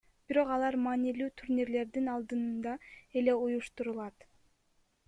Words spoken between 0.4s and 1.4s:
алар маанилүү